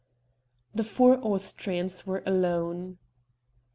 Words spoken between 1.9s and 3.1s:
were alone.